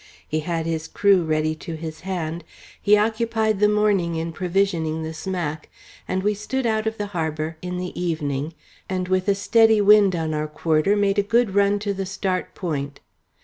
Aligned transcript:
He 0.27 0.39
had 0.39 0.65
his 0.65 0.87
crew 0.87 1.23
ready 1.23 1.53
to 1.53 1.75
his 1.75 1.99
hand; 1.99 2.43
he 2.81 2.97
occupied 2.97 3.59
the 3.59 3.67
morning 3.69 4.15
in 4.15 4.33
provisioning 4.33 5.03
the 5.03 5.13
smack; 5.13 5.69
and 6.07 6.23
we 6.23 6.33
stood 6.33 6.65
out 6.65 6.87
of 6.87 6.97
the 6.97 7.05
harbour 7.13 7.57
in 7.61 7.77
the 7.77 7.93
evening, 8.01 8.55
and 8.89 9.07
with 9.07 9.27
a 9.27 9.35
steady 9.35 9.79
wind 9.79 10.15
on 10.15 10.33
our 10.33 10.47
quarter 10.47 10.95
made 10.95 11.19
a 11.19 11.21
good 11.21 11.53
run 11.53 11.77
to 11.77 11.93
the 11.93 12.07
Start 12.07 12.55
Point. 12.55 12.99